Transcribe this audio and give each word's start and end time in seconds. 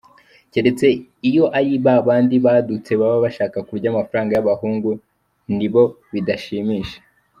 Keretse 0.51 0.87
iyo 1.29 1.45
ari 1.57 1.71
babandi 1.85 2.35
badutse 2.45 2.91
baba 2.99 3.17
bashaka 3.25 3.57
kurya 3.67 3.87
amafaranga 3.93 4.31
y’abahungu 4.33 4.89
nibo 5.57 5.83
bidashimisha. 6.13 6.99